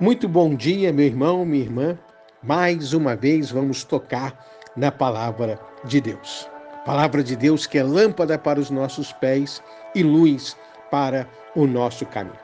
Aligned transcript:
Muito 0.00 0.28
bom 0.28 0.56
dia, 0.56 0.92
meu 0.92 1.06
irmão, 1.06 1.46
minha 1.46 1.62
irmã. 1.62 1.96
Mais 2.42 2.92
uma 2.92 3.14
vez 3.14 3.52
vamos 3.52 3.84
tocar 3.84 4.36
na 4.76 4.90
palavra 4.90 5.56
de 5.84 6.00
Deus. 6.00 6.50
Palavra 6.84 7.22
de 7.22 7.36
Deus 7.36 7.64
que 7.64 7.78
é 7.78 7.82
lâmpada 7.84 8.36
para 8.36 8.58
os 8.58 8.70
nossos 8.70 9.12
pés 9.12 9.62
e 9.94 10.02
luz 10.02 10.56
para 10.90 11.28
o 11.54 11.64
nosso 11.64 12.04
caminho. 12.06 12.36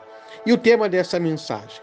E 0.45 0.53
o 0.53 0.57
tema 0.57 0.87
dessa 0.87 1.19
mensagem: 1.19 1.81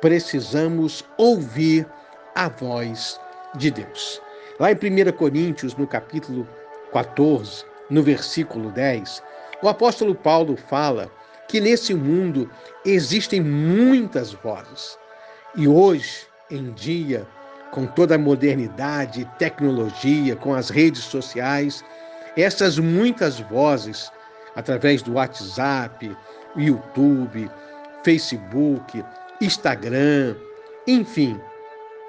precisamos 0.00 1.04
ouvir 1.18 1.86
a 2.34 2.48
voz 2.48 3.20
de 3.56 3.70
Deus. 3.70 4.22
Lá 4.58 4.72
em 4.72 4.74
1 4.74 5.12
Coríntios, 5.12 5.76
no 5.76 5.86
capítulo 5.86 6.48
14, 6.94 7.62
no 7.90 8.02
versículo 8.02 8.70
10, 8.70 9.22
o 9.62 9.68
apóstolo 9.68 10.14
Paulo 10.14 10.56
fala 10.56 11.12
que 11.46 11.60
nesse 11.60 11.92
mundo 11.92 12.50
existem 12.86 13.42
muitas 13.42 14.32
vozes 14.32 14.98
e 15.56 15.66
hoje 15.66 16.26
em 16.50 16.72
dia, 16.72 17.26
com 17.72 17.86
toda 17.86 18.14
a 18.14 18.18
modernidade, 18.18 19.28
tecnologia, 19.38 20.36
com 20.36 20.54
as 20.54 20.70
redes 20.70 21.02
sociais, 21.02 21.84
essas 22.36 22.78
muitas 22.78 23.40
vozes, 23.40 24.10
através 24.56 25.02
do 25.02 25.14
WhatsApp, 25.14 26.16
YouTube, 26.56 27.50
Facebook, 28.04 29.04
Instagram, 29.40 30.34
enfim, 30.86 31.40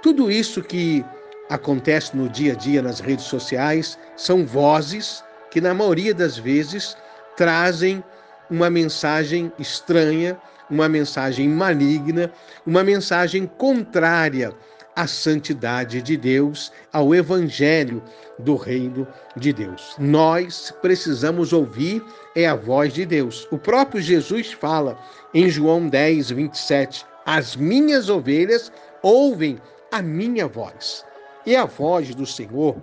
tudo 0.02 0.32
isso 0.32 0.62
que 0.64 1.06
acontece 1.50 2.16
no 2.16 2.30
dia 2.30 2.54
a 2.54 2.56
dia 2.56 2.82
nas 2.82 3.00
redes 3.00 3.26
sociais 3.26 3.98
são 4.16 4.46
vozes 4.46 5.24
que, 5.52 5.62
na 5.62 5.74
maioria 5.74 6.14
das 6.14 6.38
vezes, 6.38 6.98
trazem 7.36 8.04
uma 8.50 8.70
mensagem 8.70 9.52
estranha, 9.60 10.40
uma 10.72 10.88
mensagem 10.90 11.48
maligna, 11.48 12.32
uma 12.66 12.84
mensagem 12.84 13.46
contrária 13.46 14.54
à 14.96 15.06
santidade 15.06 16.02
de 16.02 16.18
Deus, 16.18 16.72
ao 16.92 17.14
evangelho 17.14 18.02
do 18.40 18.56
reino 18.56 19.08
de 19.36 19.54
Deus. 19.54 19.96
Nós 20.00 20.74
precisamos 20.82 21.54
ouvir 21.54 22.04
é 22.36 22.48
a 22.48 22.56
voz 22.56 22.94
de 22.94 23.06
Deus. 23.06 23.48
O 23.52 23.58
próprio 23.58 24.02
Jesus 24.02 24.52
fala 24.52 24.98
em 25.34 25.50
João 25.50 25.88
10, 25.88 26.32
27, 26.32 27.06
as 27.26 27.56
minhas 27.56 28.10
ovelhas 28.10 28.72
ouvem 29.02 29.60
a 29.92 30.02
minha 30.02 30.48
voz. 30.48 31.06
E 31.46 31.56
a 31.56 31.66
voz 31.66 32.14
do 32.14 32.26
Senhor 32.26 32.76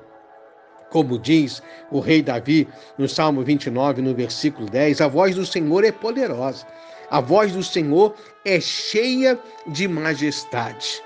como 0.90 1.18
diz 1.18 1.62
o 1.90 2.00
rei 2.00 2.22
Davi 2.22 2.68
no 2.96 3.08
Salmo 3.08 3.42
29, 3.42 4.02
no 4.02 4.14
versículo 4.14 4.68
10, 4.68 5.00
a 5.00 5.08
voz 5.08 5.34
do 5.34 5.46
Senhor 5.46 5.84
é 5.84 5.92
poderosa. 5.92 6.66
A 7.10 7.20
voz 7.20 7.52
do 7.52 7.62
Senhor 7.62 8.14
é 8.44 8.60
cheia 8.60 9.38
de 9.66 9.88
majestade. 9.88 11.02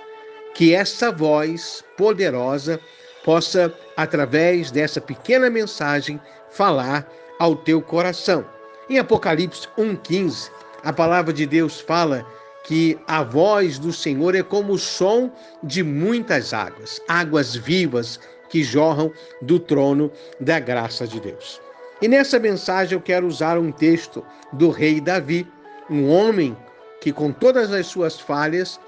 Que 0.54 0.74
essa 0.74 1.10
voz 1.10 1.84
poderosa 1.96 2.80
possa, 3.24 3.72
através 3.96 4.70
dessa 4.70 5.00
pequena 5.00 5.48
mensagem, 5.48 6.20
falar 6.50 7.08
ao 7.38 7.56
teu 7.56 7.80
coração. 7.80 8.44
Em 8.90 8.98
Apocalipse 8.98 9.68
1,15, 9.78 10.50
a 10.82 10.92
palavra 10.92 11.32
de 11.32 11.46
Deus 11.46 11.80
fala 11.80 12.26
que 12.64 12.98
a 13.06 13.22
voz 13.22 13.78
do 13.78 13.92
Senhor 13.92 14.34
é 14.34 14.42
como 14.42 14.74
o 14.74 14.78
som 14.78 15.30
de 15.62 15.82
muitas 15.82 16.52
águas, 16.52 17.00
águas 17.08 17.56
vivas 17.56 18.20
que 18.52 18.62
jorram 18.62 19.10
do 19.40 19.58
trono 19.58 20.12
da 20.38 20.60
graça 20.60 21.06
de 21.06 21.18
Deus. 21.18 21.58
E 22.02 22.06
nessa 22.06 22.38
mensagem 22.38 22.94
eu 22.94 23.00
quero 23.00 23.26
usar 23.26 23.56
um 23.58 23.72
texto 23.72 24.22
do 24.52 24.68
rei 24.68 25.00
Davi, 25.00 25.48
um 25.88 26.10
homem 26.10 26.54
que, 27.00 27.10
com 27.12 27.32
todas 27.32 27.72
as 27.72 27.86
suas 27.86 28.20
falhas, 28.20 28.78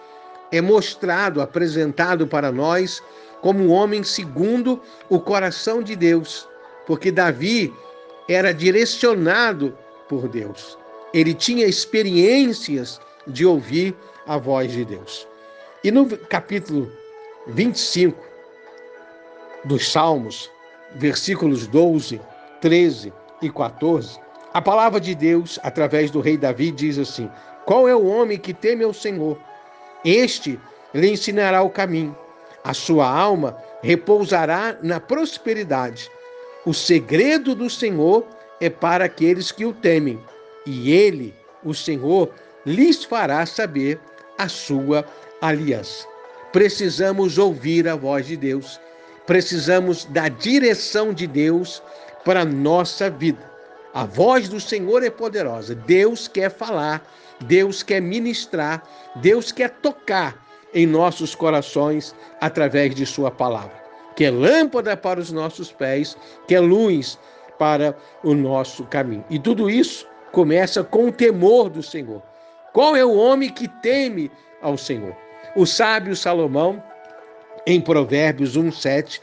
é 0.52 0.60
mostrado, 0.60 1.40
apresentado 1.40 2.26
para 2.26 2.52
nós 2.52 3.02
como 3.40 3.64
um 3.64 3.72
homem 3.72 4.02
segundo 4.02 4.82
o 5.08 5.18
coração 5.18 5.82
de 5.82 5.96
Deus, 5.96 6.46
porque 6.86 7.10
Davi 7.10 7.72
era 8.28 8.52
direcionado 8.52 9.76
por 10.10 10.28
Deus. 10.28 10.76
Ele 11.14 11.32
tinha 11.32 11.66
experiências 11.66 13.00
de 13.26 13.46
ouvir 13.46 13.96
a 14.26 14.36
voz 14.36 14.70
de 14.72 14.84
Deus. 14.84 15.26
E 15.82 15.90
no 15.90 16.06
capítulo 16.18 16.92
25 17.46 18.33
dos 19.64 19.90
Salmos, 19.90 20.50
versículos 20.94 21.66
12, 21.66 22.20
13 22.60 23.12
e 23.42 23.50
14, 23.50 24.18
a 24.52 24.62
palavra 24.62 25.00
de 25.00 25.14
Deus, 25.14 25.58
através 25.62 26.10
do 26.10 26.20
rei 26.20 26.36
Davi, 26.36 26.70
diz 26.70 26.98
assim: 26.98 27.28
Qual 27.66 27.88
é 27.88 27.94
o 27.94 28.06
homem 28.06 28.38
que 28.38 28.54
teme 28.54 28.84
ao 28.84 28.94
Senhor? 28.94 29.36
Este 30.04 30.60
lhe 30.94 31.10
ensinará 31.10 31.62
o 31.62 31.70
caminho. 31.70 32.16
A 32.62 32.72
sua 32.72 33.08
alma 33.08 33.56
repousará 33.82 34.78
na 34.80 35.00
prosperidade. 35.00 36.10
O 36.64 36.72
segredo 36.72 37.54
do 37.54 37.68
Senhor 37.68 38.24
é 38.60 38.70
para 38.70 39.06
aqueles 39.06 39.50
que 39.50 39.66
o 39.66 39.72
temem, 39.72 40.18
e 40.64 40.92
ele, 40.92 41.34
o 41.64 41.74
Senhor, 41.74 42.30
lhes 42.64 43.04
fará 43.04 43.44
saber 43.44 44.00
a 44.38 44.48
sua 44.48 45.04
aliança. 45.42 46.06
Precisamos 46.52 47.36
ouvir 47.38 47.88
a 47.88 47.96
voz 47.96 48.26
de 48.26 48.36
Deus, 48.36 48.80
precisamos 49.26 50.04
da 50.06 50.28
direção 50.28 51.12
de 51.12 51.26
Deus 51.26 51.82
para 52.24 52.40
a 52.40 52.44
nossa 52.44 53.10
vida. 53.10 53.52
A 53.92 54.04
voz 54.04 54.48
do 54.48 54.60
Senhor 54.60 55.02
é 55.02 55.10
poderosa. 55.10 55.74
Deus 55.74 56.26
quer 56.26 56.50
falar, 56.50 57.06
Deus 57.40 57.82
quer 57.82 58.00
ministrar, 58.00 58.82
Deus 59.16 59.52
quer 59.52 59.70
tocar 59.70 60.44
em 60.74 60.86
nossos 60.86 61.34
corações 61.34 62.14
através 62.40 62.94
de 62.94 63.06
Sua 63.06 63.30
palavra, 63.30 63.72
que 64.16 64.24
é 64.24 64.30
lâmpada 64.30 64.96
para 64.96 65.20
os 65.20 65.30
nossos 65.30 65.70
pés, 65.70 66.16
que 66.48 66.54
é 66.54 66.60
luz 66.60 67.18
para 67.58 67.96
o 68.24 68.34
nosso 68.34 68.84
caminho. 68.84 69.24
E 69.30 69.38
tudo 69.38 69.70
isso 69.70 70.06
começa 70.32 70.82
com 70.82 71.06
o 71.06 71.12
temor 71.12 71.70
do 71.70 71.82
Senhor. 71.82 72.20
Qual 72.72 72.96
é 72.96 73.04
o 73.04 73.14
homem 73.14 73.50
que 73.50 73.68
teme 73.68 74.30
ao 74.60 74.76
Senhor? 74.76 75.14
O 75.54 75.64
sábio 75.64 76.16
Salomão, 76.16 76.82
em 77.66 77.80
Provérbios 77.80 78.56
1,7, 78.56 79.20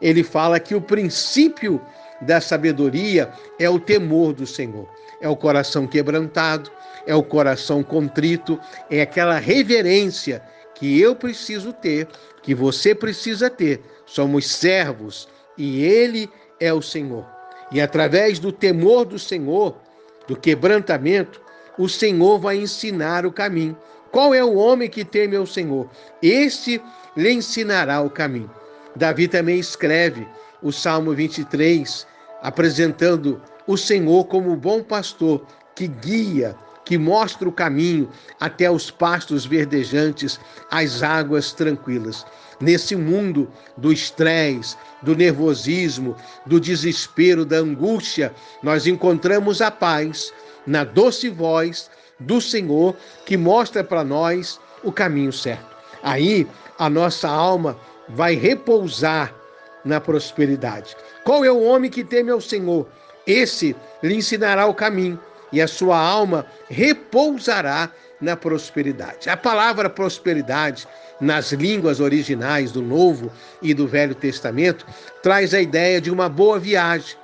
ele 0.00 0.22
fala 0.22 0.58
que 0.58 0.74
o 0.74 0.80
princípio 0.80 1.80
da 2.20 2.40
sabedoria 2.40 3.30
é 3.58 3.68
o 3.68 3.78
temor 3.78 4.32
do 4.32 4.46
Senhor, 4.46 4.88
é 5.20 5.28
o 5.28 5.36
coração 5.36 5.86
quebrantado, 5.86 6.70
é 7.06 7.14
o 7.14 7.22
coração 7.22 7.82
contrito, 7.82 8.58
é 8.90 9.02
aquela 9.02 9.38
reverência 9.38 10.42
que 10.74 11.00
eu 11.00 11.14
preciso 11.14 11.72
ter, 11.72 12.08
que 12.42 12.54
você 12.54 12.94
precisa 12.94 13.50
ter. 13.50 13.82
Somos 14.06 14.46
servos 14.46 15.28
e 15.56 15.82
Ele 15.84 16.30
é 16.58 16.72
o 16.72 16.82
Senhor. 16.82 17.26
E 17.70 17.80
através 17.80 18.38
do 18.38 18.50
temor 18.50 19.04
do 19.04 19.18
Senhor, 19.18 19.76
do 20.26 20.36
quebrantamento, 20.36 21.40
o 21.78 21.88
Senhor 21.88 22.38
vai 22.38 22.56
ensinar 22.56 23.24
o 23.24 23.32
caminho. 23.32 23.76
Qual 24.10 24.34
é 24.34 24.42
o 24.42 24.54
homem 24.54 24.88
que 24.88 25.04
teme 25.04 25.36
ao 25.36 25.46
Senhor? 25.46 25.88
Este 26.20 26.82
lhe 27.16 27.32
ensinará 27.32 28.00
o 28.00 28.10
caminho. 28.10 28.50
Davi 28.96 29.28
também 29.28 29.58
escreve 29.58 30.26
o 30.62 30.72
Salmo 30.72 31.12
23, 31.14 32.06
apresentando 32.42 33.40
o 33.66 33.76
Senhor 33.76 34.24
como 34.26 34.50
o 34.50 34.56
bom 34.56 34.82
pastor 34.82 35.44
que 35.74 35.86
guia, 35.86 36.56
que 36.84 36.98
mostra 36.98 37.48
o 37.48 37.52
caminho 37.52 38.10
até 38.38 38.70
os 38.70 38.90
pastos 38.90 39.46
verdejantes, 39.46 40.40
as 40.70 41.02
águas 41.02 41.52
tranquilas. 41.52 42.26
Nesse 42.60 42.94
mundo 42.96 43.48
do 43.76 43.92
estresse, 43.92 44.76
do 45.00 45.14
nervosismo, 45.14 46.16
do 46.44 46.60
desespero, 46.60 47.44
da 47.44 47.56
angústia, 47.58 48.34
nós 48.62 48.86
encontramos 48.86 49.62
a 49.62 49.70
paz 49.70 50.32
na 50.66 50.84
doce 50.84 51.30
voz 51.30 51.90
do 52.18 52.40
Senhor 52.40 52.94
que 53.24 53.36
mostra 53.36 53.82
para 53.82 54.04
nós 54.04 54.60
o 54.82 54.92
caminho 54.92 55.32
certo. 55.32 55.69
Aí 56.02 56.46
a 56.78 56.88
nossa 56.88 57.28
alma 57.28 57.78
vai 58.08 58.34
repousar 58.34 59.34
na 59.84 60.00
prosperidade. 60.00 60.96
Qual 61.24 61.44
é 61.44 61.50
o 61.50 61.62
homem 61.62 61.90
que 61.90 62.04
teme 62.04 62.30
ao 62.30 62.40
Senhor? 62.40 62.86
Esse 63.26 63.76
lhe 64.02 64.14
ensinará 64.14 64.66
o 64.66 64.74
caminho 64.74 65.18
e 65.52 65.60
a 65.60 65.68
sua 65.68 65.98
alma 65.98 66.46
repousará 66.68 67.90
na 68.20 68.36
prosperidade. 68.36 69.30
A 69.30 69.36
palavra 69.36 69.88
prosperidade, 69.88 70.86
nas 71.20 71.52
línguas 71.52 72.00
originais 72.00 72.72
do 72.72 72.82
Novo 72.82 73.32
e 73.62 73.72
do 73.72 73.86
Velho 73.86 74.14
Testamento, 74.14 74.86
traz 75.22 75.54
a 75.54 75.60
ideia 75.60 76.00
de 76.00 76.10
uma 76.10 76.28
boa 76.28 76.58
viagem. 76.58 77.16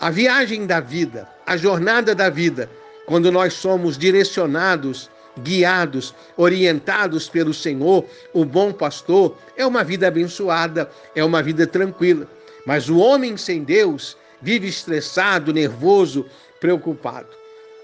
A 0.00 0.10
viagem 0.10 0.66
da 0.66 0.80
vida, 0.80 1.28
a 1.46 1.56
jornada 1.56 2.14
da 2.14 2.28
vida, 2.28 2.68
quando 3.06 3.30
nós 3.30 3.54
somos 3.54 3.98
direcionados 3.98 5.10
guiados, 5.40 6.14
orientados 6.36 7.28
pelo 7.28 7.54
Senhor, 7.54 8.04
o 8.32 8.44
bom 8.44 8.72
pastor, 8.72 9.36
é 9.56 9.66
uma 9.66 9.82
vida 9.82 10.08
abençoada, 10.08 10.90
é 11.14 11.24
uma 11.24 11.42
vida 11.42 11.66
tranquila. 11.66 12.26
Mas 12.66 12.88
o 12.88 12.98
homem 12.98 13.36
sem 13.36 13.64
Deus 13.64 14.16
vive 14.40 14.68
estressado, 14.68 15.52
nervoso, 15.52 16.26
preocupado. 16.60 17.28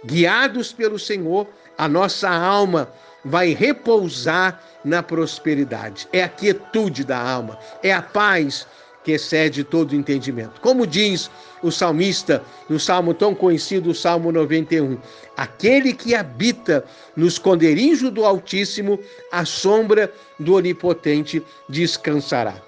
Guiados 0.04 0.72
pelo 0.72 0.98
Senhor, 0.98 1.46
a 1.76 1.88
nossa 1.88 2.28
alma 2.28 2.92
vai 3.24 3.52
repousar 3.52 4.62
na 4.84 5.02
prosperidade. 5.02 6.08
É 6.12 6.22
a 6.22 6.28
quietude 6.28 7.04
da 7.04 7.18
alma, 7.18 7.58
é 7.82 7.92
a 7.92 8.02
paz 8.02 8.66
que 9.08 9.12
excede 9.12 9.64
todo 9.64 9.96
entendimento. 9.96 10.60
Como 10.60 10.86
diz 10.86 11.30
o 11.62 11.70
salmista 11.70 12.44
no 12.68 12.78
salmo 12.78 13.14
tão 13.14 13.34
conhecido, 13.34 13.88
o 13.88 13.94
Salmo 13.94 14.30
91, 14.30 14.98
aquele 15.34 15.94
que 15.94 16.14
habita 16.14 16.84
no 17.16 17.26
esconderijo 17.26 18.10
do 18.10 18.26
Altíssimo, 18.26 19.00
a 19.32 19.46
sombra 19.46 20.12
do 20.38 20.56
Onipotente 20.56 21.42
descansará. 21.70 22.60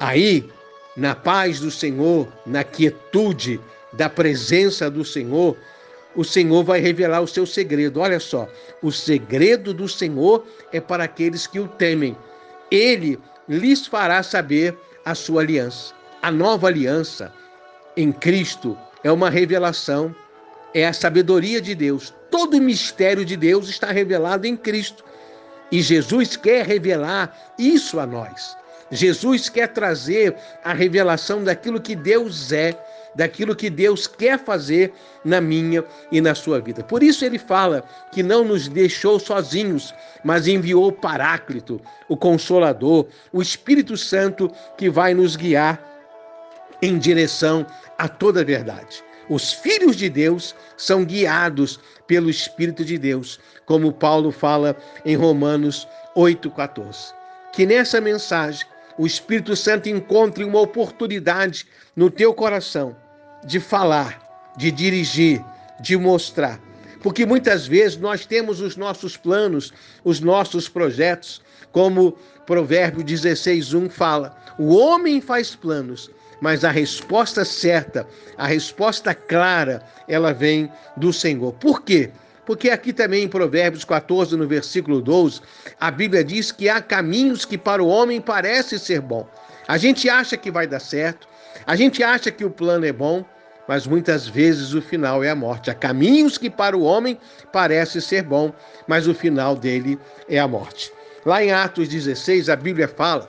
Aí, 0.00 0.50
na 0.96 1.14
paz 1.14 1.60
do 1.60 1.70
Senhor, 1.70 2.26
na 2.44 2.64
quietude 2.64 3.60
da 3.92 4.08
presença 4.08 4.90
do 4.90 5.04
Senhor, 5.04 5.56
o 6.16 6.24
Senhor 6.24 6.64
vai 6.64 6.80
revelar 6.80 7.20
o 7.20 7.28
seu 7.28 7.46
segredo. 7.46 8.00
Olha 8.00 8.18
só, 8.18 8.48
o 8.82 8.90
segredo 8.90 9.72
do 9.72 9.88
Senhor 9.88 10.44
é 10.72 10.80
para 10.80 11.04
aqueles 11.04 11.46
que 11.46 11.60
o 11.60 11.68
temem. 11.68 12.16
Ele 12.72 13.20
lhes 13.48 13.86
fará 13.86 14.20
saber 14.24 14.76
a 15.06 15.14
sua 15.14 15.40
aliança. 15.40 15.94
A 16.20 16.30
nova 16.32 16.66
aliança 16.66 17.32
em 17.96 18.10
Cristo 18.10 18.76
é 19.04 19.10
uma 19.10 19.30
revelação, 19.30 20.14
é 20.74 20.84
a 20.84 20.92
sabedoria 20.92 21.60
de 21.62 21.74
Deus. 21.74 22.12
Todo 22.30 22.58
o 22.58 22.60
mistério 22.60 23.24
de 23.24 23.36
Deus 23.36 23.68
está 23.68 23.92
revelado 23.92 24.46
em 24.46 24.56
Cristo. 24.56 25.04
E 25.70 25.80
Jesus 25.80 26.36
quer 26.36 26.66
revelar 26.66 27.54
isso 27.56 28.00
a 28.00 28.06
nós. 28.06 28.56
Jesus 28.90 29.48
quer 29.48 29.68
trazer 29.68 30.36
a 30.64 30.72
revelação 30.72 31.42
daquilo 31.42 31.80
que 31.80 31.94
Deus 31.94 32.52
é 32.52 32.76
daquilo 33.16 33.56
que 33.56 33.70
Deus 33.70 34.06
quer 34.06 34.38
fazer 34.38 34.92
na 35.24 35.40
minha 35.40 35.82
e 36.12 36.20
na 36.20 36.34
sua 36.34 36.60
vida. 36.60 36.84
Por 36.84 37.02
isso 37.02 37.24
ele 37.24 37.38
fala 37.38 37.82
que 38.12 38.22
não 38.22 38.44
nos 38.44 38.68
deixou 38.68 39.18
sozinhos, 39.18 39.92
mas 40.22 40.46
enviou 40.46 40.88
o 40.88 40.92
Paráclito, 40.92 41.80
o 42.08 42.16
Consolador, 42.16 43.06
o 43.32 43.40
Espírito 43.40 43.96
Santo 43.96 44.50
que 44.76 44.90
vai 44.90 45.14
nos 45.14 45.34
guiar 45.34 45.82
em 46.82 46.98
direção 46.98 47.66
a 47.96 48.06
toda 48.06 48.42
a 48.42 48.44
verdade. 48.44 49.02
Os 49.28 49.52
filhos 49.52 49.96
de 49.96 50.08
Deus 50.08 50.54
são 50.76 51.04
guiados 51.04 51.80
pelo 52.06 52.30
Espírito 52.30 52.84
de 52.84 52.96
Deus, 52.96 53.40
como 53.64 53.92
Paulo 53.92 54.30
fala 54.30 54.76
em 55.04 55.16
Romanos 55.16 55.88
8,14. 56.14 57.12
Que 57.52 57.66
nessa 57.66 58.00
mensagem 58.00 58.66
o 58.98 59.06
Espírito 59.06 59.56
Santo 59.56 59.88
encontre 59.88 60.44
uma 60.44 60.60
oportunidade 60.60 61.66
no 61.96 62.10
teu 62.10 62.32
coração 62.32 62.94
de 63.46 63.60
falar, 63.60 64.20
de 64.56 64.70
dirigir, 64.70 65.42
de 65.80 65.96
mostrar. 65.96 66.60
Porque 67.02 67.24
muitas 67.24 67.66
vezes 67.66 67.96
nós 67.96 68.26
temos 68.26 68.60
os 68.60 68.76
nossos 68.76 69.16
planos, 69.16 69.72
os 70.02 70.20
nossos 70.20 70.68
projetos, 70.68 71.40
como 71.70 72.18
Provérbio 72.44 73.04
16:1 73.04 73.88
fala: 73.88 74.36
"O 74.58 74.74
homem 74.74 75.20
faz 75.20 75.54
planos, 75.54 76.10
mas 76.40 76.64
a 76.64 76.70
resposta 76.70 77.44
certa, 77.44 78.06
a 78.36 78.46
resposta 78.46 79.14
clara, 79.14 79.82
ela 80.08 80.32
vem 80.32 80.68
do 80.96 81.12
Senhor". 81.12 81.52
Por 81.52 81.82
quê? 81.82 82.10
Porque 82.44 82.70
aqui 82.70 82.92
também 82.92 83.24
em 83.24 83.28
Provérbios 83.28 83.84
14, 83.84 84.36
no 84.36 84.46
versículo 84.46 85.00
12, 85.00 85.40
a 85.80 85.90
Bíblia 85.90 86.24
diz 86.24 86.50
que 86.50 86.68
há 86.68 86.80
caminhos 86.80 87.44
que 87.44 87.58
para 87.58 87.82
o 87.82 87.88
homem 87.88 88.20
parece 88.20 88.78
ser 88.78 89.00
bom. 89.00 89.28
A 89.68 89.76
gente 89.76 90.08
acha 90.08 90.36
que 90.36 90.50
vai 90.50 90.66
dar 90.66 90.80
certo, 90.80 91.28
a 91.66 91.74
gente 91.74 92.02
acha 92.02 92.30
que 92.30 92.44
o 92.44 92.50
plano 92.50 92.86
é 92.86 92.92
bom, 92.92 93.24
mas 93.68 93.86
muitas 93.86 94.28
vezes 94.28 94.74
o 94.74 94.80
final 94.80 95.24
é 95.24 95.30
a 95.30 95.34
morte. 95.34 95.70
Há 95.70 95.74
caminhos 95.74 96.38
que 96.38 96.48
para 96.48 96.76
o 96.76 96.82
homem 96.82 97.18
parece 97.52 98.00
ser 98.00 98.22
bom, 98.22 98.52
mas 98.86 99.06
o 99.06 99.14
final 99.14 99.56
dele 99.56 99.98
é 100.28 100.38
a 100.38 100.46
morte. 100.46 100.92
Lá 101.24 101.42
em 101.42 101.52
Atos 101.52 101.88
16, 101.88 102.48
a 102.48 102.56
Bíblia 102.56 102.86
fala 102.86 103.28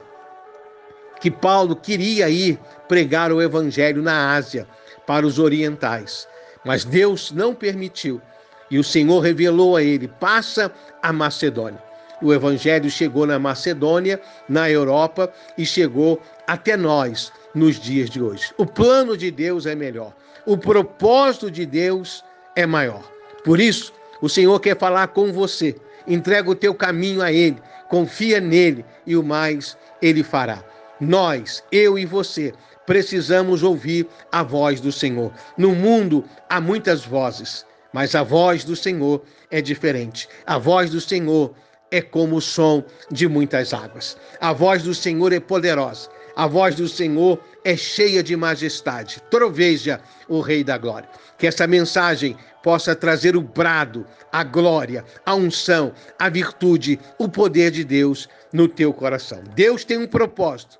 que 1.19 1.31
Paulo 1.31 1.75
queria 1.75 2.29
ir 2.29 2.59
pregar 2.87 3.31
o 3.31 3.41
evangelho 3.41 4.03
na 4.03 4.35
Ásia 4.35 4.67
para 5.07 5.25
os 5.25 5.39
orientais, 5.39 6.27
mas 6.63 6.85
Deus 6.85 7.31
não 7.31 7.55
permitiu. 7.55 8.21
E 8.69 8.77
o 8.77 8.83
Senhor 8.83 9.19
revelou 9.21 9.75
a 9.75 9.81
ele: 9.81 10.07
passa 10.07 10.71
a 11.01 11.11
Macedônia. 11.11 11.81
O 12.21 12.33
evangelho 12.33 12.89
chegou 12.89 13.25
na 13.25 13.37
Macedônia, 13.39 14.19
na 14.49 14.69
Europa 14.69 15.31
e 15.57 15.65
chegou 15.65 16.21
até 16.47 16.75
nós 16.75 17.31
nos 17.53 17.79
dias 17.79 18.09
de 18.09 18.21
hoje. 18.21 18.51
O 18.57 18.65
plano 18.65 19.15
de 19.15 19.29
Deus 19.31 19.65
é 19.65 19.75
melhor 19.75 20.13
o 20.47 20.57
propósito 20.57 21.51
de 21.51 21.65
Deus 21.65 22.23
é 22.55 22.65
maior. 22.65 23.03
Por 23.43 23.59
isso, 23.59 23.91
o 24.21 24.29
Senhor 24.29 24.57
quer 24.61 24.79
falar 24.79 25.09
com 25.09 25.33
você. 25.33 25.75
Entrega 26.07 26.49
o 26.49 26.55
teu 26.55 26.73
caminho 26.73 27.21
a 27.21 27.33
Ele, 27.33 27.61
confia 27.89 28.39
nele 28.39 28.85
e 29.05 29.17
o 29.17 29.21
mais 29.21 29.77
Ele 30.01 30.23
fará. 30.23 30.63
Nós, 31.01 31.61
eu 31.69 31.99
e 31.99 32.05
você, 32.05 32.53
precisamos 32.85 33.61
ouvir 33.61 34.07
a 34.31 34.41
voz 34.41 34.79
do 34.79 34.89
Senhor. 34.89 35.33
No 35.57 35.75
mundo 35.75 36.23
há 36.49 36.61
muitas 36.61 37.03
vozes, 37.03 37.65
mas 37.91 38.15
a 38.15 38.23
voz 38.23 38.63
do 38.63 38.75
Senhor 38.75 39.21
é 39.51 39.61
diferente. 39.61 40.29
A 40.45 40.57
voz 40.57 40.89
do 40.89 41.01
Senhor 41.01 41.53
é 41.91 42.01
como 42.01 42.37
o 42.37 42.41
som 42.41 42.81
de 43.11 43.27
muitas 43.27 43.73
águas. 43.73 44.15
A 44.39 44.53
voz 44.53 44.81
do 44.83 44.95
Senhor 44.95 45.33
é 45.33 45.41
poderosa. 45.41 46.09
A 46.37 46.47
voz 46.47 46.75
do 46.75 46.87
Senhor 46.87 47.37
é 47.67 47.75
cheia 47.75 48.23
de 48.23 48.33
majestade. 48.37 49.21
Troveja 49.29 49.99
o 50.29 50.39
Rei 50.39 50.63
da 50.63 50.77
Glória. 50.77 51.09
Que 51.37 51.47
essa 51.47 51.67
mensagem 51.67 52.37
possa 52.63 52.95
trazer 52.95 53.35
o 53.35 53.41
brado, 53.41 54.07
a 54.31 54.41
glória, 54.41 55.03
a 55.25 55.35
unção, 55.35 55.91
a 56.17 56.29
virtude, 56.29 56.97
o 57.17 57.27
poder 57.27 57.71
de 57.71 57.83
Deus 57.83 58.29
no 58.53 58.69
teu 58.69 58.93
coração. 58.93 59.43
Deus 59.53 59.83
tem 59.83 59.97
um 59.97 60.07
propósito 60.07 60.79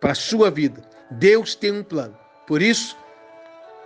para 0.00 0.12
a 0.12 0.14
sua 0.14 0.48
vida. 0.48 0.80
Deus 1.10 1.56
tem 1.56 1.72
um 1.72 1.82
plano. 1.82 2.16
Por 2.46 2.62
isso, 2.62 2.96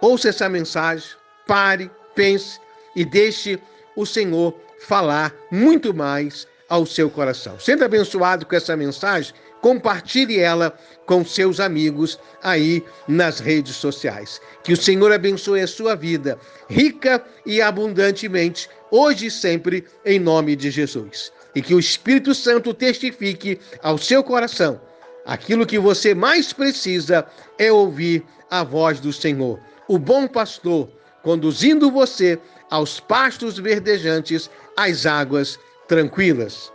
ouça 0.03 0.29
essa 0.29 0.47
mensagem, 0.47 1.09
pare, 1.47 1.91
pense 2.15 2.61
e 2.95 3.03
deixe 3.03 3.59
o 3.97 4.05
Senhor 4.05 4.55
falar 4.79 5.35
muito 5.51 5.95
mais 5.95 6.47
ao 6.69 6.85
seu 6.85 7.09
coração. 7.09 7.59
Sendo 7.59 7.83
abençoado 7.83 8.45
com 8.45 8.55
essa 8.55 8.77
mensagem, 8.77 9.35
compartilhe 9.63 10.41
ela 10.41 10.77
com 11.07 11.25
seus 11.25 11.61
amigos 11.61 12.19
aí 12.43 12.85
nas 13.09 13.39
redes 13.39 13.77
sociais. 13.77 14.41
Que 14.63 14.75
o 14.75 14.77
Senhor 14.77 15.11
abençoe 15.11 15.61
a 15.61 15.67
sua 15.67 15.95
vida, 15.95 16.39
rica 16.69 17.25
e 17.47 17.63
abundantemente, 17.63 18.69
hoje 18.91 19.27
e 19.27 19.31
sempre, 19.31 19.87
em 20.05 20.19
nome 20.19 20.55
de 20.57 20.71
Jesus. 20.71 21.33
E 21.55 21.63
que 21.63 21.75
o 21.75 21.79
Espírito 21.79 22.35
Santo 22.35 22.75
testifique 22.75 23.59
ao 23.83 23.97
seu 23.97 24.23
coração. 24.23 24.81
Aquilo 25.25 25.65
que 25.65 25.79
você 25.79 26.15
mais 26.15 26.53
precisa 26.53 27.25
é 27.57 27.71
ouvir 27.71 28.25
a 28.51 28.65
voz 28.65 28.99
do 28.99 29.13
Senhor, 29.13 29.61
o 29.87 29.97
bom 29.97 30.27
pastor, 30.27 30.91
conduzindo 31.23 31.91
você 31.91 32.39
aos 32.69 32.99
pastos 32.99 33.59
verdejantes, 33.59 34.51
às 34.77 35.07
águas 35.07 35.59
tranquilas. 35.87 36.73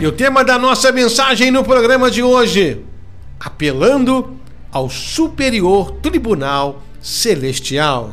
E 0.00 0.06
o 0.06 0.12
tema 0.12 0.44
da 0.44 0.56
nossa 0.56 0.92
mensagem 0.92 1.50
no 1.50 1.64
programa 1.64 2.08
de 2.08 2.22
hoje: 2.22 2.84
apelando 3.40 4.36
ao 4.70 4.88
superior 4.88 5.90
tribunal 6.00 6.84
celestial. 7.00 8.12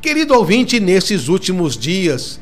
Querido 0.00 0.32
ouvinte, 0.32 0.80
nesses 0.80 1.28
últimos 1.28 1.76
dias, 1.76 2.40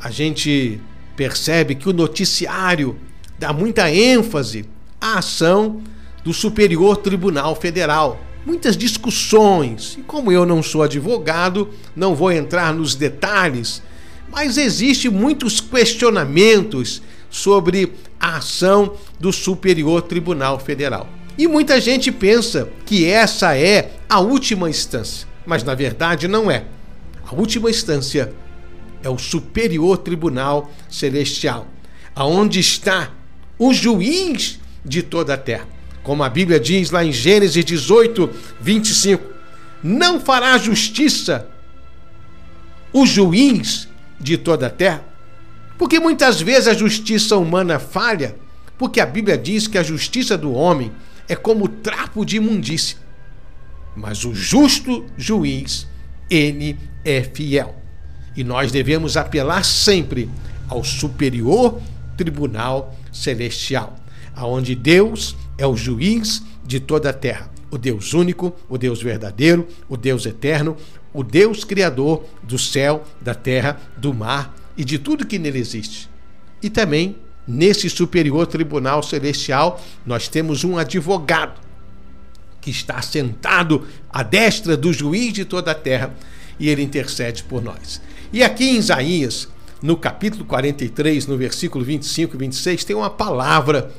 a 0.00 0.08
gente 0.08 0.80
percebe 1.16 1.74
que 1.74 1.88
o 1.88 1.92
noticiário 1.92 2.96
dá 3.36 3.52
muita 3.52 3.90
ênfase 3.90 4.64
à 5.00 5.18
ação 5.18 5.80
do 6.22 6.32
Superior 6.32 6.98
Tribunal 6.98 7.56
Federal. 7.56 8.20
Muitas 8.44 8.76
discussões, 8.76 9.96
e 9.98 10.02
como 10.02 10.30
eu 10.30 10.46
não 10.46 10.62
sou 10.62 10.84
advogado, 10.84 11.68
não 11.96 12.14
vou 12.14 12.30
entrar 12.30 12.72
nos 12.72 12.94
detalhes 12.94 13.82
mas 14.30 14.58
existe 14.58 15.08
muitos 15.08 15.60
questionamentos 15.60 17.02
sobre 17.30 17.92
a 18.18 18.36
ação 18.36 18.96
do 19.20 19.32
Superior 19.32 20.02
Tribunal 20.02 20.58
Federal. 20.58 21.08
E 21.38 21.46
muita 21.46 21.80
gente 21.80 22.10
pensa 22.10 22.68
que 22.84 23.04
essa 23.04 23.56
é 23.56 23.92
a 24.08 24.20
última 24.20 24.70
instância, 24.70 25.28
mas 25.44 25.62
na 25.62 25.74
verdade 25.74 26.26
não 26.26 26.50
é. 26.50 26.64
A 27.26 27.34
última 27.34 27.68
instância 27.68 28.32
é 29.02 29.10
o 29.10 29.18
Superior 29.18 29.98
Tribunal 29.98 30.70
Celestial, 30.88 31.66
aonde 32.14 32.60
está 32.60 33.10
o 33.58 33.74
juiz 33.74 34.58
de 34.84 35.02
toda 35.02 35.34
a 35.34 35.38
terra. 35.38 35.68
Como 36.02 36.22
a 36.22 36.28
Bíblia 36.28 36.60
diz 36.60 36.90
lá 36.90 37.04
em 37.04 37.12
Gênesis 37.12 37.64
18, 37.64 38.30
25: 38.60 39.24
Não 39.82 40.20
fará 40.20 40.56
justiça 40.56 41.48
o 42.92 43.04
juiz 43.04 43.88
de 44.20 44.36
toda 44.36 44.66
a 44.66 44.70
terra? 44.70 45.04
Porque 45.78 46.00
muitas 46.00 46.40
vezes 46.40 46.68
a 46.68 46.74
justiça 46.74 47.36
humana 47.36 47.78
falha, 47.78 48.36
porque 48.78 49.00
a 49.00 49.06
Bíblia 49.06 49.36
diz 49.36 49.66
que 49.66 49.78
a 49.78 49.82
justiça 49.82 50.36
do 50.36 50.52
homem 50.52 50.92
é 51.28 51.36
como 51.36 51.68
trapo 51.68 52.24
de 52.24 52.36
imundícia. 52.36 52.96
Mas 53.94 54.24
o 54.24 54.34
justo 54.34 55.06
juiz, 55.16 55.86
ele 56.30 56.78
é 57.04 57.22
fiel. 57.22 57.74
E 58.36 58.44
nós 58.44 58.70
devemos 58.70 59.16
apelar 59.16 59.64
sempre 59.64 60.28
ao 60.68 60.84
superior 60.84 61.80
tribunal 62.16 62.94
celestial, 63.12 63.96
aonde 64.34 64.74
Deus 64.74 65.36
é 65.56 65.66
o 65.66 65.76
juiz 65.76 66.42
de 66.64 66.80
toda 66.80 67.10
a 67.10 67.12
terra, 67.12 67.50
o 67.70 67.78
Deus 67.78 68.14
único, 68.14 68.54
o 68.68 68.78
Deus 68.78 69.02
verdadeiro, 69.02 69.66
o 69.88 69.96
Deus 69.96 70.26
eterno, 70.26 70.76
o 71.12 71.22
Deus 71.22 71.64
criador 71.64 72.24
do 72.42 72.58
céu, 72.58 73.04
da 73.20 73.34
terra, 73.34 73.80
do 73.96 74.12
mar 74.12 74.54
e 74.76 74.84
de 74.84 74.98
tudo 74.98 75.26
que 75.26 75.38
nele 75.38 75.58
existe. 75.58 76.08
E 76.62 76.70
também 76.70 77.16
nesse 77.46 77.88
superior 77.88 78.46
tribunal 78.46 79.02
celestial 79.02 79.80
nós 80.04 80.28
temos 80.28 80.64
um 80.64 80.76
advogado 80.76 81.60
que 82.60 82.70
está 82.70 83.00
sentado 83.00 83.86
à 84.10 84.22
destra 84.22 84.76
do 84.76 84.92
juiz 84.92 85.32
de 85.32 85.44
toda 85.44 85.70
a 85.70 85.74
terra 85.74 86.14
e 86.58 86.68
ele 86.68 86.82
intercede 86.82 87.44
por 87.44 87.62
nós. 87.62 88.00
E 88.32 88.42
aqui 88.42 88.64
em 88.64 88.78
Isaías, 88.78 89.48
no 89.80 89.96
capítulo 89.96 90.44
43, 90.44 91.26
no 91.26 91.36
versículo 91.36 91.84
25 91.84 92.34
e 92.34 92.38
26, 92.38 92.84
tem 92.84 92.96
uma 92.96 93.10
palavra 93.10 93.92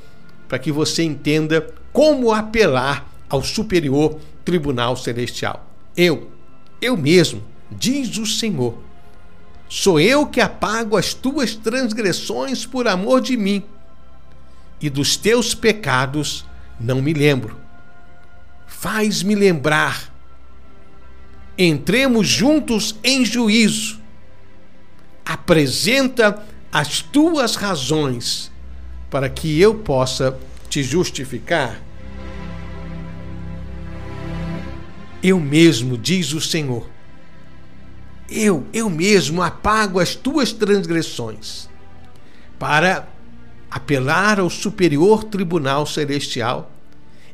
para 0.48 0.60
que 0.60 0.72
você 0.72 1.04
entenda 1.04 1.66
como 1.94 2.34
apelar 2.34 3.17
ao 3.30 3.44
superior 3.44 4.20
tribunal 4.46 4.96
celestial. 4.96 5.68
Eu, 5.96 6.30
eu 6.82 6.96
mesmo, 6.96 7.44
diz 7.72 8.18
o 8.18 8.26
Senhor, 8.26 8.78
sou 9.68 10.00
eu 10.00 10.26
que 10.26 10.40
apago 10.40 10.96
as 10.96 11.14
tuas 11.14 11.56
transgressões 11.56 12.66
por 12.66 12.88
amor 12.88 13.22
de 13.22 13.36
mim, 13.36 13.64
e 14.80 14.90
dos 14.90 15.18
teus 15.18 15.56
pecados 15.56 16.46
não 16.80 17.02
me 17.02 17.14
lembro. 17.14 17.58
Faz-me 18.68 19.34
lembrar. 19.34 20.14
Entremos 21.58 22.28
juntos 22.28 22.96
em 23.04 23.26
juízo. 23.26 24.00
Apresenta 25.26 26.46
as 26.72 27.02
tuas 27.02 27.56
razões 27.56 28.52
para 29.10 29.30
que 29.30 29.60
eu 29.60 29.76
possa 29.76 30.38
te 30.70 30.84
justificar? 30.84 31.82
Eu 35.22 35.40
mesmo, 35.40 35.98
diz 35.98 36.34
o 36.34 36.42
Senhor, 36.42 36.88
eu, 38.30 38.66
eu 38.74 38.90
mesmo 38.90 39.42
apago 39.42 40.00
as 40.00 40.16
tuas 40.16 40.52
transgressões 40.52 41.70
para 42.60 43.08
apelar 43.70 44.40
ao 44.40 44.50
superior 44.50 45.24
tribunal 45.24 45.86
celestial. 45.86 46.72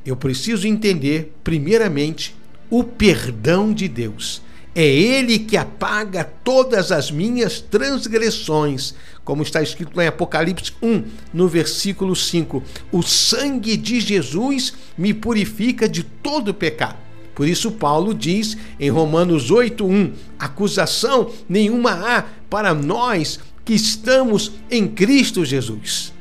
Eu 0.06 0.16
preciso 0.16 0.68
entender, 0.68 1.34
primeiramente, 1.44 2.36
o 2.70 2.84
perdão 2.84 3.74
de 3.74 3.88
Deus 3.88 4.42
é 4.76 4.86
Ele 4.86 5.38
que 5.38 5.56
apaga 5.56 6.24
todas 6.24 6.92
as 6.92 7.12
minhas 7.12 7.62
transgressões, 7.62 8.96
como 9.24 9.44
está 9.44 9.62
escrito 9.62 10.02
em 10.02 10.08
Apocalipse 10.08 10.74
1, 10.82 11.04
no 11.32 11.48
versículo 11.48 12.16
5. 12.16 12.64
O 12.92 13.04
sangue 13.04 13.78
de 13.78 14.02
Jesus 14.02 14.74
me 14.98 15.14
purifica 15.14 15.88
de 15.88 16.04
todo 16.04 16.54
pecado. 16.54 17.03
Por 17.36 17.48
isso, 17.48 17.72
Paulo 17.72 18.14
diz 18.14 18.58
em 18.80 18.90
Romanos 18.90 19.52
8:1: 19.52 20.12
acusação 20.38 21.32
nenhuma 21.48 21.92
há 21.92 22.26
para 22.50 22.74
nós 22.74 23.40
que 23.66 23.74
estamos 23.74 24.52
em 24.70 24.88
Cristo 24.88 25.44
Jesus. 25.44 26.14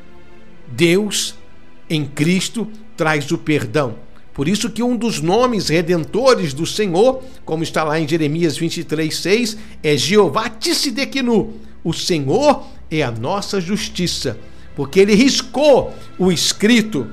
Deus, 0.69 1.35
em 1.89 2.05
Cristo, 2.05 2.67
traz 2.97 3.31
o 3.31 3.39
perdão 3.39 3.97
por 4.35 4.49
isso 4.49 4.71
que 4.71 4.83
um 4.83 4.97
dos 4.97 5.21
nomes 5.21 5.69
redentores 5.69 6.55
do 6.55 6.67
Senhor, 6.67 7.23
como 7.45 7.63
está 7.63 7.85
lá 7.85 8.01
em 8.01 8.09
Jeremias 8.09 8.57
23, 8.57 9.15
6, 9.15 9.59
é 9.83 9.97
Jeová 9.97 10.49
Tissidekinu. 10.49 11.55
O 11.85 11.93
Senhor 11.93 12.65
é 12.91 13.03
a 13.03 13.11
nossa 13.11 13.61
justiça, 13.61 14.39
porque 14.75 15.01
ele 15.01 15.15
riscou 15.15 15.95
o 16.19 16.33
escrito 16.33 17.07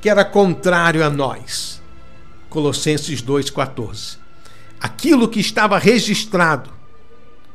que 0.00 0.08
era 0.08 0.24
contrário 0.24 1.04
a 1.04 1.10
nós. 1.10 1.73
Colossenses 2.54 3.20
2,14. 3.20 4.16
Aquilo 4.80 5.28
que 5.28 5.40
estava 5.40 5.76
registrado 5.78 6.70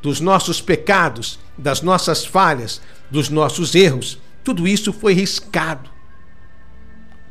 dos 0.01 0.20
nossos 0.20 0.62
pecados, 0.62 1.39
das 1.58 1.82
nossas 1.82 2.25
falhas, 2.25 2.82
dos 3.10 3.29
nossos 3.29 3.74
erros, 3.74 4.20
tudo 4.44 4.68
isso 4.68 4.94
foi 4.94 5.13
riscado 5.13 5.89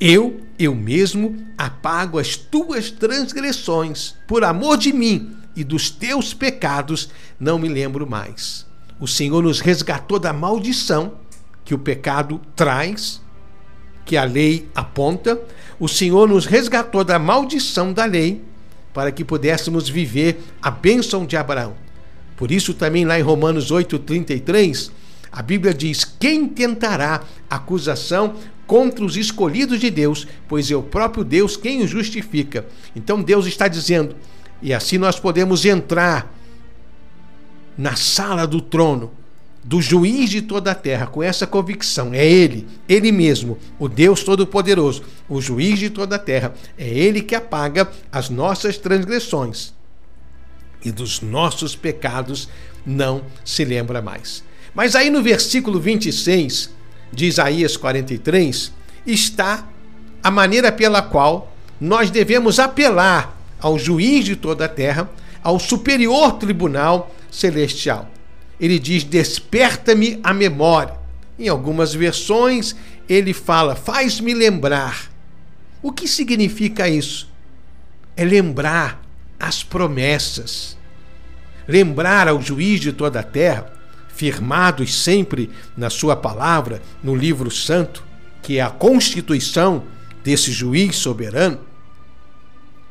eu, 0.01 0.41
eu 0.59 0.75
mesmo, 0.75 1.37
apago 1.57 2.19
as 2.19 2.37
tuas 2.37 2.91
transgressões, 2.91 4.15
por 4.29 4.45
amor 4.45 4.77
de 4.77 4.93
mim 4.93 5.37
e 5.57 5.65
dos 5.65 5.91
teus 5.91 6.33
pecados, 6.33 7.11
não 7.39 7.59
me 7.59 7.69
lembro 7.69 8.09
mais. 8.09 8.65
O 9.01 9.09
Senhor 9.09 9.43
nos 9.43 9.59
resgatou 9.59 10.19
da 10.19 10.33
maldição 10.33 11.15
que 11.65 11.75
o 11.75 11.79
pecado 11.79 12.41
traz, 12.55 13.21
que 14.05 14.17
a 14.17 14.23
lei 14.23 14.69
aponta. 14.75 15.41
O 15.79 15.89
Senhor 15.89 16.29
nos 16.29 16.45
resgatou 16.45 17.05
da 17.05 17.19
maldição 17.19 17.93
da 17.93 18.05
lei 18.05 18.43
para 18.93 19.13
que 19.13 19.25
pudéssemos 19.25 19.89
viver 19.89 20.43
a 20.61 20.71
bênção 20.71 21.25
de 21.25 21.37
Abraão. 21.37 21.75
Por 22.37 22.51
isso, 22.51 22.75
também 22.75 23.05
lá 23.05 23.19
em 23.19 23.23
Romanos 23.23 23.71
8,33, 23.71 24.91
a 25.31 25.43
Bíblia 25.43 25.73
diz: 25.73 26.05
Quem 26.05 26.49
tentará 26.49 27.23
acusação 27.49 28.35
contra 28.67 29.05
os 29.05 29.17
escolhidos 29.17 29.81
de 29.81 29.91
Deus, 29.91 30.27
pois 30.47 30.71
é 30.71 30.77
o 30.77 30.83
próprio 30.83 31.25
Deus 31.25 31.57
quem 31.57 31.83
os 31.83 31.91
justifica. 31.91 32.67
Então 32.95 33.23
Deus 33.23 33.47
está 33.47 33.67
dizendo, 33.67 34.15
e 34.61 34.75
assim 34.75 34.99
nós 34.99 35.19
podemos 35.19 35.65
entrar 35.65 36.35
na 37.77 37.97
sala 37.97 38.47
do 38.47 38.61
trono 38.61 39.11
do 39.65 39.81
juiz 39.81 40.31
de 40.31 40.43
toda 40.43 40.71
a 40.71 40.75
terra 40.75 41.07
com 41.07 41.23
essa 41.23 41.47
convicção. 41.47 42.15
É 42.15 42.25
Ele, 42.25 42.67
Ele 42.89 43.13
mesmo, 43.13 43.59
o 43.79 43.89
Deus 43.89 44.23
Todo-Poderoso, 44.23 45.03
o 45.29 45.41
juiz 45.41 45.79
de 45.79 45.91
toda 45.91 46.17
a 46.17 46.19
terra. 46.19 46.55
É 46.77 46.89
Ele 46.89 47.21
que 47.21 47.35
apaga 47.35 47.91
as 48.11 48.31
nossas 48.31 48.79
transgressões 48.79 49.73
e 50.85 50.93
dos 50.93 51.21
nossos 51.21 51.75
pecados 51.75 52.49
não 52.87 53.23
se 53.45 53.65
lembra 53.65 54.01
mais. 54.01 54.45
Mas 54.75 54.95
aí 54.95 55.11
no 55.11 55.23
versículo 55.23 55.81
26, 55.81 56.71
de 57.13 57.27
Isaías 57.27 57.77
43 57.77 58.73
está 59.07 59.67
a 60.23 60.31
maneira 60.31 60.71
pela 60.71 61.03
qual 61.03 61.53
nós 61.81 62.11
devemos 62.11 62.59
apelar 62.59 63.37
ao 63.61 63.79
juiz 63.79 64.25
de 64.25 64.37
toda 64.37 64.67
a 64.67 64.69
terra, 64.69 65.09
ao 65.43 65.59
superior 65.59 66.33
tribunal 66.33 67.15
celestial. 67.31 68.11
Ele 68.61 68.79
diz: 68.79 69.05
Desperta-me 69.05 70.19
a 70.23 70.33
memória. 70.35 70.95
Em 71.39 71.49
algumas 71.49 71.95
versões, 71.95 72.75
ele 73.09 73.33
fala: 73.33 73.75
Faz-me 73.75 74.35
lembrar. 74.35 75.11
O 75.83 75.93
que 75.93 76.09
significa 76.09 76.89
isso? 76.89 77.29
É 78.17 78.25
lembrar 78.25 79.01
as 79.39 79.63
promessas. 79.63 80.77
Lembrar 81.67 82.27
ao 82.29 82.41
juiz 82.41 82.81
de 82.81 82.93
toda 82.93 83.21
a 83.21 83.23
terra 83.23 83.79
firmados 84.19 84.97
sempre 84.97 85.49
na 85.77 85.89
Sua 85.89 86.17
palavra, 86.17 86.83
no 87.05 87.15
livro 87.15 87.53
santo, 87.53 88.03
que 88.43 88.59
é 88.59 88.61
a 88.61 88.69
constituição 88.69 89.85
desse 90.25 90.51
juiz 90.51 90.97
soberano, 90.97 91.61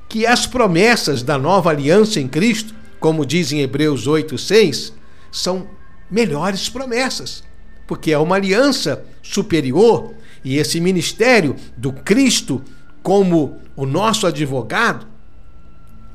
que 0.08 0.26
as 0.26 0.48
promessas 0.48 1.22
da 1.22 1.38
nova 1.38 1.70
aliança 1.70 2.22
em 2.22 2.30
Cristo, 2.30 2.74
como 2.98 3.26
diz 3.26 3.52
em 3.52 3.60
Hebreus 3.60 4.08
8:6, 4.08 4.94
são 5.32 5.68
melhores 6.10 6.70
promessas, 6.70 7.44
porque 7.86 8.12
é 8.12 8.18
uma 8.18 8.36
aliança 8.36 9.04
superior 9.22 10.14
e 10.44 10.58
esse 10.58 10.80
ministério 10.80 11.56
do 11.76 11.92
Cristo 11.92 12.64
como 13.04 13.58
o 13.76 13.86
nosso 13.86 14.26
advogado 14.26 15.06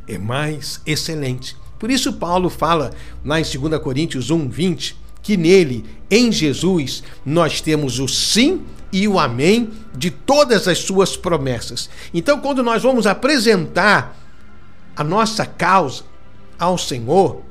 é 0.09 0.19
mais 0.19 0.81
excelente. 0.87 1.57
Por 1.78 1.90
isso 1.90 2.12
Paulo 2.14 2.49
fala 2.49 2.92
lá 3.25 3.40
em 3.40 3.45
2 3.45 3.81
Coríntios 3.81 4.31
1:20 4.31 4.97
que 5.23 5.37
nele, 5.37 5.85
em 6.11 6.33
Jesus, 6.33 7.02
nós 7.25 7.61
temos 7.61 8.00
o 8.00 8.09
sim 8.09 8.62
e 8.92 9.07
o 9.07 9.19
amém 9.19 9.71
de 9.97 10.11
todas 10.11 10.66
as 10.66 10.78
suas 10.78 11.16
promessas. 11.16 11.88
Então, 12.12 12.40
quando 12.40 12.62
nós 12.62 12.83
vamos 12.83 13.07
apresentar 13.07 14.19
a 14.97 15.04
nossa 15.04 15.47
causa 15.47 16.02
ao 16.59 16.76
Senhor, 16.76 17.42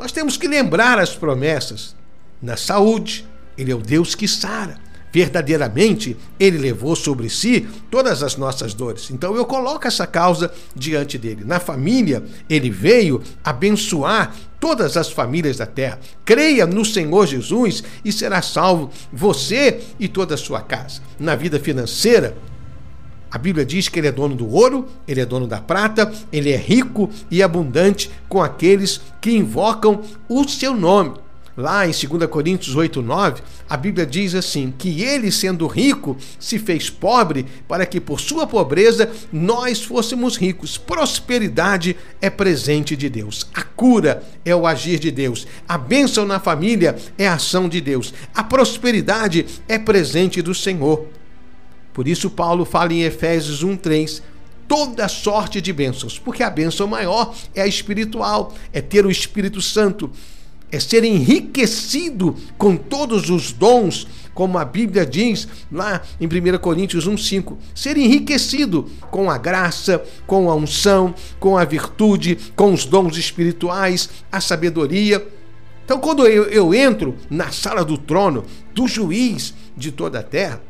nós 0.00 0.12
temos 0.12 0.38
que 0.38 0.48
lembrar 0.48 0.98
as 0.98 1.14
promessas. 1.14 1.94
Na 2.40 2.56
saúde, 2.56 3.28
Ele 3.56 3.70
é 3.70 3.74
o 3.74 3.82
Deus 3.82 4.14
que 4.14 4.26
sara. 4.26 4.78
Verdadeiramente, 5.12 6.16
Ele 6.38 6.56
levou 6.56 6.96
sobre 6.96 7.28
si 7.28 7.68
todas 7.90 8.22
as 8.22 8.34
nossas 8.34 8.72
dores. 8.72 9.10
Então 9.10 9.36
eu 9.36 9.44
coloco 9.44 9.86
essa 9.86 10.06
causa 10.06 10.50
diante 10.74 11.18
dele. 11.18 11.44
Na 11.44 11.60
família, 11.60 12.24
Ele 12.48 12.70
veio 12.70 13.22
abençoar 13.44 14.34
todas 14.58 14.96
as 14.96 15.10
famílias 15.10 15.58
da 15.58 15.66
terra. 15.66 16.00
Creia 16.24 16.66
no 16.66 16.82
Senhor 16.82 17.26
Jesus 17.26 17.84
e 18.02 18.10
será 18.10 18.40
salvo 18.40 18.90
você 19.12 19.82
e 19.98 20.08
toda 20.08 20.34
a 20.34 20.38
sua 20.38 20.62
casa. 20.62 21.02
Na 21.18 21.36
vida 21.36 21.60
financeira, 21.60 22.34
A 23.30 23.38
Bíblia 23.38 23.64
diz 23.64 23.88
que 23.88 23.98
ele 23.98 24.08
é 24.08 24.12
dono 24.12 24.34
do 24.34 24.48
ouro, 24.48 24.88
ele 25.06 25.20
é 25.20 25.26
dono 25.26 25.46
da 25.46 25.60
prata, 25.60 26.12
ele 26.32 26.50
é 26.50 26.56
rico 26.56 27.08
e 27.30 27.42
abundante 27.42 28.10
com 28.28 28.42
aqueles 28.42 29.00
que 29.20 29.30
invocam 29.30 30.02
o 30.28 30.48
seu 30.48 30.74
nome. 30.74 31.14
Lá 31.56 31.86
em 31.86 31.90
2 31.90 32.26
Coríntios 32.30 32.74
8, 32.74 33.02
9, 33.02 33.42
a 33.68 33.76
Bíblia 33.76 34.06
diz 34.06 34.34
assim: 34.34 34.72
que 34.76 35.02
ele, 35.02 35.30
sendo 35.30 35.66
rico, 35.66 36.16
se 36.38 36.58
fez 36.58 36.88
pobre 36.88 37.44
para 37.68 37.84
que 37.84 38.00
por 38.00 38.18
sua 38.18 38.46
pobreza 38.46 39.10
nós 39.32 39.82
fôssemos 39.82 40.36
ricos. 40.36 40.78
Prosperidade 40.78 41.96
é 42.20 42.30
presente 42.30 42.96
de 42.96 43.10
Deus. 43.10 43.46
A 43.52 43.62
cura 43.62 44.22
é 44.44 44.54
o 44.56 44.66
agir 44.66 44.98
de 44.98 45.10
Deus. 45.10 45.46
A 45.68 45.76
bênção 45.76 46.24
na 46.24 46.40
família 46.40 46.96
é 47.18 47.28
a 47.28 47.34
ação 47.34 47.68
de 47.68 47.80
Deus. 47.80 48.14
A 48.34 48.42
prosperidade 48.42 49.44
é 49.68 49.78
presente 49.78 50.40
do 50.40 50.54
Senhor. 50.54 51.19
Por 51.92 52.06
isso, 52.06 52.30
Paulo 52.30 52.64
fala 52.64 52.92
em 52.92 53.02
Efésios 53.02 53.62
1, 53.62 53.76
3 53.76 54.22
toda 54.68 55.08
sorte 55.08 55.60
de 55.60 55.72
bênçãos, 55.72 56.16
porque 56.16 56.44
a 56.44 56.48
bênção 56.48 56.86
maior 56.86 57.34
é 57.56 57.62
a 57.62 57.66
espiritual, 57.66 58.54
é 58.72 58.80
ter 58.80 59.04
o 59.04 59.10
Espírito 59.10 59.60
Santo 59.60 60.08
é 60.72 60.78
ser 60.78 61.04
enriquecido 61.04 62.36
com 62.56 62.76
todos 62.76 63.28
os 63.28 63.52
dons, 63.52 64.06
como 64.32 64.56
a 64.56 64.64
Bíblia 64.64 65.04
diz 65.04 65.48
lá 65.70 66.00
em 66.20 66.26
1 66.26 66.58
Coríntios 66.58 67.08
1,5. 67.08 67.56
Ser 67.74 67.96
enriquecido 67.96 68.88
com 69.10 69.30
a 69.30 69.36
graça, 69.36 70.02
com 70.26 70.50
a 70.50 70.54
unção, 70.54 71.14
com 71.38 71.58
a 71.58 71.64
virtude, 71.64 72.38
com 72.54 72.72
os 72.72 72.84
dons 72.84 73.16
espirituais, 73.16 74.08
a 74.30 74.40
sabedoria. 74.40 75.26
Então, 75.84 75.98
quando 75.98 76.26
eu, 76.26 76.44
eu 76.44 76.72
entro 76.72 77.16
na 77.28 77.50
sala 77.50 77.84
do 77.84 77.98
trono 77.98 78.44
do 78.72 78.86
juiz 78.86 79.52
de 79.76 79.90
toda 79.90 80.20
a 80.20 80.22
terra, 80.22 80.62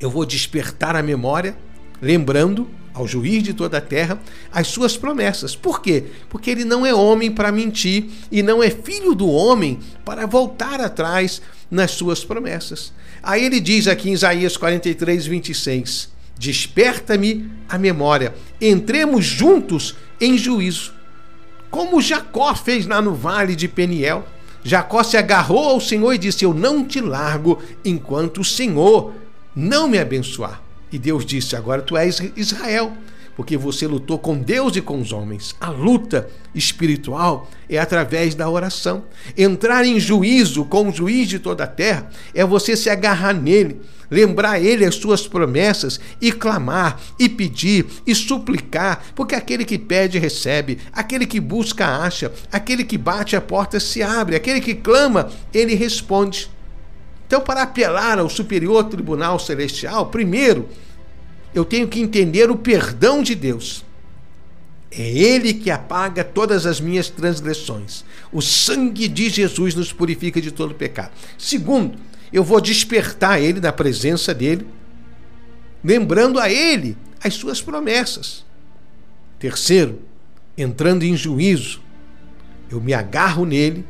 eu 0.00 0.10
vou 0.10 0.24
despertar 0.24 0.96
a 0.96 1.02
memória, 1.02 1.56
lembrando 2.00 2.68
ao 2.94 3.08
juiz 3.08 3.42
de 3.42 3.52
toda 3.52 3.78
a 3.78 3.80
terra 3.80 4.20
as 4.52 4.68
suas 4.68 4.96
promessas. 4.96 5.56
Por 5.56 5.82
quê? 5.82 6.04
Porque 6.28 6.48
ele 6.48 6.64
não 6.64 6.86
é 6.86 6.94
homem 6.94 7.30
para 7.30 7.50
mentir 7.50 8.06
e 8.30 8.42
não 8.42 8.62
é 8.62 8.70
filho 8.70 9.14
do 9.14 9.28
homem 9.28 9.80
para 10.04 10.26
voltar 10.26 10.80
atrás 10.80 11.42
nas 11.70 11.90
suas 11.90 12.24
promessas. 12.24 12.92
Aí 13.22 13.44
ele 13.44 13.58
diz 13.58 13.88
aqui 13.88 14.08
em 14.08 14.12
Isaías 14.12 14.56
43, 14.56 15.26
26: 15.26 16.08
Desperta-me 16.38 17.50
a 17.68 17.76
memória, 17.76 18.34
entremos 18.60 19.24
juntos 19.24 19.96
em 20.20 20.38
juízo. 20.38 20.94
Como 21.70 22.00
Jacó 22.00 22.54
fez 22.54 22.86
lá 22.86 23.02
no 23.02 23.14
vale 23.14 23.56
de 23.56 23.66
Peniel. 23.66 24.24
Jacó 24.62 25.02
se 25.02 25.16
agarrou 25.16 25.70
ao 25.70 25.80
Senhor 25.80 26.12
e 26.12 26.18
disse: 26.18 26.44
Eu 26.44 26.54
não 26.54 26.84
te 26.84 27.00
largo 27.00 27.60
enquanto 27.84 28.40
o 28.40 28.44
Senhor 28.44 29.12
não 29.54 29.86
me 29.88 29.98
abençoar. 29.98 30.62
E 30.90 30.98
Deus 30.98 31.24
disse: 31.24 31.56
Agora 31.56 31.82
tu 31.82 31.96
és 31.96 32.20
Israel, 32.36 32.92
porque 33.36 33.56
você 33.56 33.86
lutou 33.86 34.18
com 34.18 34.38
Deus 34.38 34.76
e 34.76 34.80
com 34.80 35.00
os 35.00 35.12
homens. 35.12 35.54
A 35.60 35.68
luta 35.70 36.28
espiritual 36.54 37.50
é 37.68 37.78
através 37.78 38.34
da 38.34 38.48
oração. 38.48 39.04
Entrar 39.36 39.84
em 39.84 39.98
juízo 39.98 40.64
com 40.64 40.88
o 40.88 40.92
juiz 40.92 41.28
de 41.28 41.38
toda 41.38 41.64
a 41.64 41.68
terra 41.68 42.10
é 42.32 42.44
você 42.44 42.76
se 42.76 42.88
agarrar 42.88 43.32
nele, 43.32 43.80
lembrar 44.10 44.60
ele 44.60 44.84
as 44.84 44.94
suas 44.94 45.26
promessas 45.26 45.98
e 46.20 46.30
clamar, 46.30 47.00
e 47.18 47.28
pedir, 47.28 47.86
e 48.06 48.14
suplicar, 48.14 49.02
porque 49.16 49.34
aquele 49.34 49.64
que 49.64 49.78
pede 49.78 50.18
recebe, 50.18 50.78
aquele 50.92 51.26
que 51.26 51.40
busca 51.40 51.86
acha, 51.86 52.30
aquele 52.52 52.84
que 52.84 52.96
bate 52.96 53.34
a 53.34 53.40
porta 53.40 53.80
se 53.80 54.02
abre, 54.02 54.36
aquele 54.36 54.60
que 54.60 54.74
clama, 54.74 55.30
ele 55.52 55.74
responde. 55.74 56.53
Então, 57.26 57.40
para 57.40 57.62
apelar 57.62 58.18
ao 58.18 58.28
superior 58.28 58.84
tribunal 58.84 59.38
celestial, 59.38 60.06
primeiro, 60.06 60.68
eu 61.54 61.64
tenho 61.64 61.88
que 61.88 62.00
entender 62.00 62.50
o 62.50 62.56
perdão 62.56 63.22
de 63.22 63.34
Deus. 63.34 63.84
É 64.90 65.02
Ele 65.02 65.54
que 65.54 65.70
apaga 65.70 66.22
todas 66.22 66.66
as 66.66 66.80
minhas 66.80 67.08
transgressões. 67.08 68.04
O 68.32 68.40
sangue 68.40 69.08
de 69.08 69.28
Jesus 69.28 69.74
nos 69.74 69.92
purifica 69.92 70.40
de 70.40 70.52
todo 70.52 70.74
pecado. 70.74 71.12
Segundo, 71.38 71.98
eu 72.32 72.44
vou 72.44 72.60
despertar 72.60 73.40
Ele 73.40 73.60
na 73.60 73.72
presença 73.72 74.34
dEle, 74.34 74.66
lembrando 75.82 76.38
a 76.38 76.50
Ele 76.50 76.96
as 77.22 77.34
suas 77.34 77.60
promessas. 77.60 78.44
Terceiro, 79.38 80.00
entrando 80.56 81.02
em 81.02 81.16
juízo, 81.16 81.80
eu 82.70 82.80
me 82.80 82.92
agarro 82.92 83.44
nele 83.44 83.84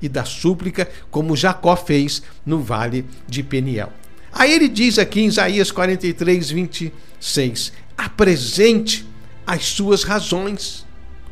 e 0.00 0.08
da 0.08 0.24
súplica, 0.24 0.88
como 1.10 1.36
Jacó 1.36 1.76
fez 1.76 2.22
no 2.44 2.60
vale 2.60 3.04
de 3.26 3.42
Peniel. 3.42 3.92
Aí 4.32 4.52
ele 4.52 4.68
diz 4.68 4.98
aqui 4.98 5.20
em 5.20 5.26
Isaías 5.26 5.70
43, 5.70 6.50
26: 6.50 7.72
apresente 7.96 9.06
as 9.46 9.64
suas 9.66 10.02
razões, 10.04 10.86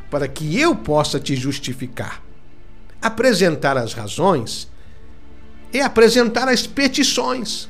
para 0.09 0.27
que 0.27 0.59
eu 0.59 0.75
possa 0.75 1.19
te 1.19 1.35
justificar. 1.35 2.23
Apresentar 3.01 3.77
as 3.77 3.93
razões 3.93 4.67
é 5.71 5.81
apresentar 5.81 6.47
as 6.47 6.65
petições. 6.65 7.69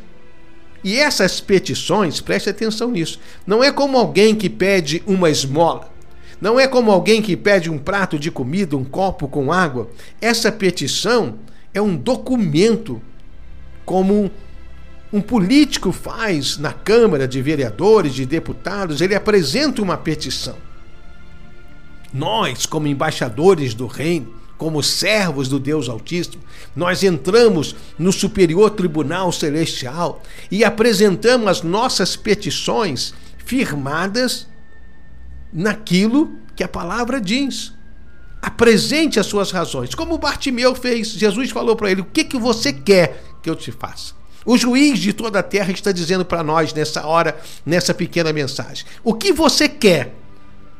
E 0.83 0.97
essas 0.97 1.41
petições, 1.41 2.21
preste 2.21 2.49
atenção 2.49 2.91
nisso, 2.91 3.19
não 3.45 3.63
é 3.63 3.71
como 3.71 3.97
alguém 3.97 4.35
que 4.35 4.49
pede 4.49 5.03
uma 5.05 5.29
esmola. 5.29 5.91
Não 6.39 6.59
é 6.59 6.67
como 6.67 6.91
alguém 6.91 7.21
que 7.21 7.35
pede 7.35 7.69
um 7.69 7.79
prato 7.79 8.19
de 8.19 8.29
comida, 8.29 8.77
um 8.77 8.83
copo 8.83 9.27
com 9.27 9.51
água. 9.51 9.89
Essa 10.21 10.51
petição 10.51 11.39
é 11.73 11.81
um 11.81 11.95
documento, 11.95 13.01
como 13.85 14.31
um 15.11 15.21
político 15.21 15.91
faz 15.91 16.57
na 16.57 16.73
Câmara 16.73 17.27
de 17.27 17.41
Vereadores, 17.41 18.13
de 18.13 18.25
deputados, 18.25 19.01
ele 19.01 19.15
apresenta 19.15 19.81
uma 19.81 19.97
petição. 19.97 20.55
Nós, 22.13 22.65
como 22.65 22.87
embaixadores 22.87 23.73
do 23.73 23.87
reino, 23.87 24.35
como 24.57 24.81
servos 24.81 25.47
do 25.47 25.59
Deus 25.59 25.87
Altíssimo, 25.87 26.43
nós 26.75 27.03
entramos 27.03 27.75
no 27.97 28.11
superior 28.11 28.71
tribunal 28.71 29.31
celestial 29.31 30.21
e 30.51 30.63
apresentamos 30.63 31.47
as 31.47 31.61
nossas 31.61 32.15
petições 32.15 33.13
firmadas 33.45 34.47
naquilo 35.51 36.37
que 36.55 36.63
a 36.63 36.67
palavra 36.67 37.19
diz. 37.21 37.73
Apresente 38.41 39.19
as 39.19 39.25
suas 39.25 39.51
razões, 39.51 39.95
como 39.95 40.17
Bartimeu 40.17 40.75
fez. 40.75 41.09
Jesus 41.09 41.49
falou 41.51 41.75
para 41.75 41.91
ele: 41.91 42.01
O 42.01 42.05
que, 42.05 42.23
que 42.23 42.37
você 42.37 42.71
quer 42.71 43.23
que 43.41 43.49
eu 43.49 43.55
te 43.55 43.71
faça? 43.71 44.13
O 44.45 44.57
juiz 44.57 44.99
de 44.99 45.11
toda 45.11 45.39
a 45.39 45.43
terra 45.43 45.71
está 45.71 45.91
dizendo 45.91 46.23
para 46.23 46.41
nós 46.43 46.73
nessa 46.73 47.05
hora, 47.05 47.37
nessa 47.65 47.93
pequena 47.93 48.31
mensagem: 48.31 48.85
O 49.03 49.13
que 49.13 49.33
você 49.33 49.67
quer? 49.67 50.15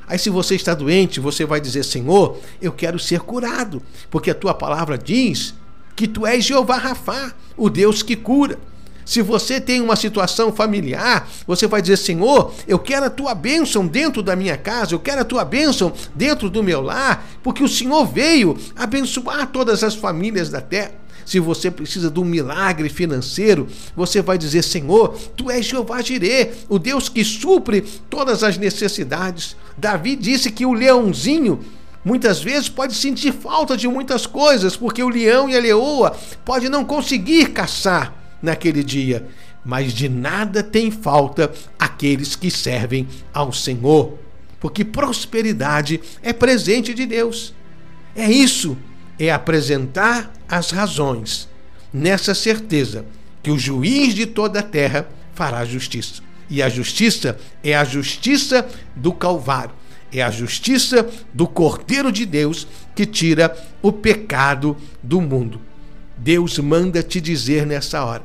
Aí, 0.07 0.17
se 0.17 0.29
você 0.29 0.55
está 0.55 0.73
doente, 0.73 1.19
você 1.19 1.45
vai 1.45 1.59
dizer: 1.59 1.83
Senhor, 1.83 2.39
eu 2.61 2.71
quero 2.71 2.97
ser 2.97 3.19
curado, 3.19 3.81
porque 4.09 4.31
a 4.31 4.35
tua 4.35 4.53
palavra 4.53 4.97
diz 4.97 5.53
que 5.97 6.07
tu 6.07 6.25
és 6.25 6.45
Jeová 6.45 6.77
Rafá, 6.77 7.33
o 7.57 7.69
Deus 7.69 8.01
que 8.01 8.15
cura. 8.15 8.57
Se 9.07 9.21
você 9.21 9.61
tem 9.61 9.79
uma 9.79 9.95
situação 9.95 10.51
familiar, 10.51 11.29
você 11.47 11.65
vai 11.65 11.81
dizer: 11.81 11.95
Senhor, 11.95 12.53
eu 12.67 12.77
quero 12.77 13.05
a 13.05 13.09
tua 13.09 13.33
bênção 13.33 13.87
dentro 13.87 14.21
da 14.21 14.35
minha 14.35 14.57
casa, 14.57 14.93
eu 14.93 14.99
quero 14.99 15.21
a 15.21 15.23
tua 15.23 15.45
bênção 15.45 15.93
dentro 16.13 16.49
do 16.49 16.61
meu 16.61 16.81
lar, 16.81 17.25
porque 17.41 17.63
o 17.63 17.69
Senhor 17.69 18.05
veio 18.05 18.57
abençoar 18.75 19.47
todas 19.47 19.81
as 19.81 19.95
famílias 19.95 20.49
da 20.49 20.59
terra. 20.59 20.91
Se 21.25 21.39
você 21.39 21.71
precisa 21.71 22.11
de 22.11 22.19
um 22.19 22.25
milagre 22.25 22.89
financeiro, 22.89 23.69
você 23.95 24.21
vai 24.21 24.37
dizer: 24.37 24.61
Senhor, 24.61 25.17
tu 25.37 25.49
és 25.49 25.65
Jeová 25.65 26.01
Jirê, 26.01 26.51
o 26.67 26.77
Deus 26.77 27.07
que 27.07 27.23
supre 27.23 27.85
todas 28.09 28.43
as 28.43 28.57
necessidades. 28.57 29.55
Davi 29.77 30.17
disse 30.17 30.51
que 30.51 30.65
o 30.65 30.73
leãozinho 30.73 31.61
muitas 32.03 32.41
vezes 32.41 32.67
pode 32.67 32.93
sentir 32.93 33.31
falta 33.31 33.77
de 33.77 33.87
muitas 33.87 34.25
coisas, 34.25 34.75
porque 34.75 35.01
o 35.01 35.07
leão 35.07 35.49
e 35.49 35.55
a 35.55 35.61
leoa 35.61 36.13
pode 36.43 36.67
não 36.67 36.83
conseguir 36.83 37.53
caçar 37.53 38.26
naquele 38.41 38.83
dia, 38.83 39.27
mas 39.63 39.93
de 39.93 40.07
nada 40.07 40.63
tem 40.63 40.89
falta 40.89 41.51
aqueles 41.77 42.35
que 42.35 42.49
servem 42.49 43.07
ao 43.33 43.51
Senhor, 43.51 44.17
porque 44.59 44.85
prosperidade 44.85 45.99
é 46.21 46.31
presente 46.31 46.93
de 46.93 47.05
Deus. 47.05 47.53
É 48.15 48.31
isso, 48.31 48.77
é 49.19 49.31
apresentar 49.31 50.31
as 50.47 50.71
razões, 50.71 51.47
nessa 51.93 52.33
certeza 52.33 53.05
que 53.43 53.51
o 53.51 53.57
juiz 53.57 54.13
de 54.13 54.25
toda 54.25 54.59
a 54.59 54.63
terra 54.63 55.07
fará 55.33 55.63
justiça. 55.65 56.21
E 56.49 56.61
a 56.61 56.69
justiça 56.69 57.37
é 57.63 57.75
a 57.75 57.83
justiça 57.83 58.67
do 58.95 59.11
Calvário, 59.11 59.73
é 60.11 60.21
a 60.21 60.31
justiça 60.31 61.07
do 61.33 61.45
Cordeiro 61.45 62.11
de 62.11 62.25
Deus 62.25 62.67
que 62.95 63.05
tira 63.05 63.55
o 63.81 63.91
pecado 63.91 64.77
do 65.03 65.19
mundo. 65.19 65.61
Deus 66.17 66.57
manda 66.59 67.03
te 67.03 67.21
dizer 67.21 67.65
nessa 67.65 68.03
hora: 68.03 68.23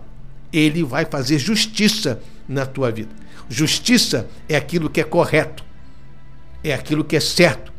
Ele 0.53 0.83
vai 0.83 1.05
fazer 1.05 1.39
justiça 1.39 2.21
na 2.49 2.67
tua 2.67 2.91
vida. 2.91 3.11
Justiça 3.49 4.29
é 4.49 4.57
aquilo 4.57 4.89
que 4.89 5.01
é 5.01 5.05
correto, 5.05 5.65
é 6.65 6.73
aquilo 6.73 7.05
que 7.05 7.17
é 7.17 7.21
certo. 7.21 7.73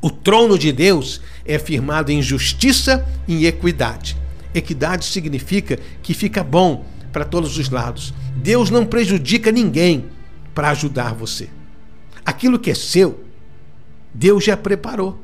O 0.00 0.10
trono 0.10 0.58
de 0.58 0.70
Deus 0.70 1.20
é 1.44 1.58
firmado 1.58 2.12
em 2.12 2.22
justiça 2.22 3.06
e 3.26 3.34
em 3.34 3.44
equidade. 3.46 4.16
Equidade 4.54 5.04
significa 5.04 5.78
que 6.02 6.14
fica 6.14 6.44
bom 6.44 6.84
para 7.12 7.24
todos 7.24 7.58
os 7.58 7.70
lados. 7.70 8.12
Deus 8.36 8.70
não 8.70 8.84
prejudica 8.84 9.50
ninguém 9.50 10.06
para 10.54 10.70
ajudar 10.70 11.14
você. 11.14 11.48
Aquilo 12.24 12.58
que 12.58 12.70
é 12.70 12.74
seu, 12.74 13.24
Deus 14.12 14.44
já 14.44 14.56
preparou. 14.56 15.20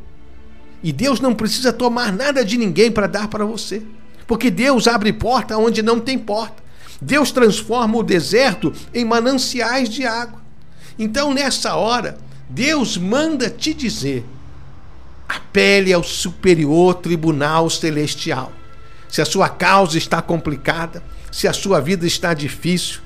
E 0.82 0.92
Deus 0.92 1.20
não 1.20 1.34
precisa 1.34 1.72
tomar 1.72 2.12
nada 2.12 2.44
de 2.44 2.58
ninguém 2.58 2.90
para 2.90 3.06
dar 3.06 3.28
para 3.28 3.44
você. 3.44 3.82
Porque 4.26 4.50
Deus 4.50 4.88
abre 4.88 5.12
porta 5.12 5.56
onde 5.56 5.82
não 5.82 6.00
tem 6.00 6.18
porta. 6.18 6.62
Deus 7.00 7.30
transforma 7.30 7.98
o 7.98 8.02
deserto 8.02 8.72
em 8.94 9.04
mananciais 9.04 9.88
de 9.88 10.06
água. 10.06 10.40
Então, 10.98 11.32
nessa 11.32 11.74
hora, 11.74 12.16
Deus 12.48 12.96
manda 12.96 13.50
te 13.50 13.74
dizer: 13.74 14.24
apele 15.28 15.92
ao 15.92 16.02
superior 16.02 16.94
tribunal 16.94 17.68
celestial. 17.70 18.52
Se 19.08 19.20
a 19.20 19.24
sua 19.24 19.48
causa 19.48 19.98
está 19.98 20.22
complicada, 20.22 21.02
se 21.30 21.48
a 21.48 21.52
sua 21.52 21.80
vida 21.80 22.06
está 22.06 22.32
difícil, 22.32 23.00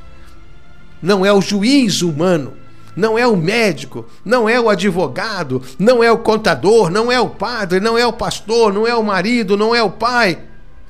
não 1.02 1.24
é 1.24 1.32
o 1.32 1.40
juiz 1.40 2.02
humano, 2.02 2.52
não 2.96 3.18
é 3.18 3.26
o 3.26 3.36
médico, 3.36 4.06
não 4.24 4.48
é 4.48 4.58
o 4.58 4.70
advogado, 4.70 5.62
não 5.78 6.02
é 6.02 6.10
o 6.10 6.18
contador, 6.18 6.90
não 6.90 7.12
é 7.12 7.20
o 7.20 7.28
padre, 7.28 7.78
não 7.78 7.98
é 7.98 8.06
o 8.06 8.12
pastor, 8.12 8.72
não 8.72 8.86
é 8.86 8.94
o 8.94 9.04
marido, 9.04 9.54
não 9.54 9.74
é 9.74 9.82
o 9.82 9.90
pai, 9.90 10.38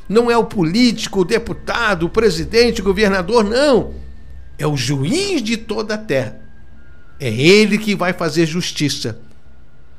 não 0.08 0.30
é 0.30 0.38
o 0.38 0.44
político, 0.44 1.20
o 1.20 1.24
deputado, 1.24 2.06
o 2.06 2.08
presidente, 2.08 2.80
o 2.80 2.84
governador, 2.84 3.42
não. 3.42 3.94
É 4.56 4.66
o 4.66 4.76
juiz 4.76 5.42
de 5.42 5.56
toda 5.56 5.94
a 5.94 5.98
terra. 5.98 6.40
É 7.18 7.28
ele 7.28 7.76
que 7.76 7.96
vai 7.96 8.12
fazer 8.12 8.46
justiça. 8.46 9.18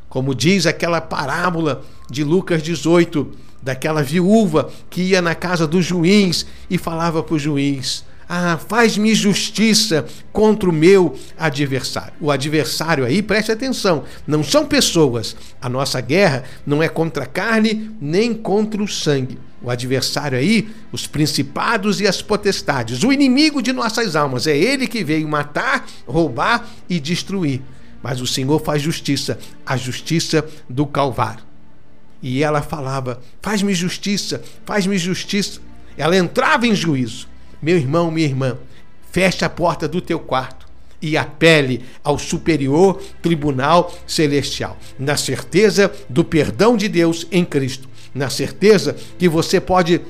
Como 0.07 0.33
diz 0.33 0.65
aquela 0.65 1.01
parábola 1.01 1.83
de 2.09 2.23
Lucas 2.23 2.63
18, 2.63 3.29
daquela 3.61 4.01
viúva 4.01 4.69
que 4.89 5.01
ia 5.01 5.21
na 5.21 5.35
casa 5.35 5.67
do 5.67 5.81
juiz 5.81 6.45
e 6.69 6.77
falava 6.77 7.21
para 7.21 7.35
o 7.35 7.39
juiz: 7.39 8.05
ah, 8.29 8.57
faz-me 8.57 9.15
justiça 9.15 10.05
contra 10.33 10.69
o 10.69 10.73
meu 10.73 11.17
adversário. 11.37 12.13
O 12.19 12.29
adversário 12.29 13.05
aí, 13.05 13.21
preste 13.21 13.51
atenção, 13.51 14.03
não 14.25 14.43
são 14.43 14.65
pessoas. 14.65 15.35
A 15.61 15.69
nossa 15.69 16.01
guerra 16.01 16.43
não 16.65 16.83
é 16.83 16.89
contra 16.89 17.23
a 17.23 17.27
carne 17.27 17.91
nem 18.01 18.33
contra 18.33 18.83
o 18.83 18.87
sangue. 18.87 19.39
O 19.61 19.69
adversário 19.69 20.37
aí, 20.37 20.69
os 20.91 21.07
principados 21.07 22.01
e 22.01 22.07
as 22.07 22.21
potestades, 22.21 23.03
o 23.03 23.11
inimigo 23.11 23.61
de 23.61 23.71
nossas 23.71 24.15
almas, 24.15 24.45
é 24.45 24.55
ele 24.55 24.87
que 24.87 25.03
veio 25.03 25.27
matar, 25.27 25.85
roubar 26.05 26.67
e 26.89 26.99
destruir. 26.99 27.61
Mas 28.03 28.21
o 28.21 28.27
Senhor 28.27 28.59
faz 28.61 28.81
justiça, 28.81 29.39
a 29.65 29.75
justiça 29.77 30.45
do 30.69 30.85
Calvário. 30.85 31.43
E 32.21 32.43
ela 32.43 32.61
falava: 32.61 33.19
faz-me 33.41 33.73
justiça, 33.73 34.43
faz-me 34.65 34.97
justiça. 34.97 35.59
Ela 35.97 36.15
entrava 36.15 36.67
em 36.67 36.75
juízo 36.75 37.27
meu 37.61 37.77
irmão, 37.77 38.11
minha 38.11 38.27
irmã, 38.27 38.57
feche 39.11 39.43
a 39.43 39.49
porta 39.49 39.87
do 39.87 40.01
teu 40.01 40.19
quarto 40.19 40.67
e 41.01 41.15
apele 41.15 41.83
ao 42.03 42.17
superior 42.17 43.01
tribunal 43.21 43.95
celestial, 44.05 44.77
na 44.97 45.15
certeza 45.15 45.91
do 46.09 46.23
perdão 46.23 46.75
de 46.75 46.87
Deus 46.87 47.27
em 47.31 47.45
Cristo, 47.45 47.87
na 48.13 48.29
certeza 48.29 48.95
que 49.17 49.29
você 49.29 49.59
pode 49.59 50.01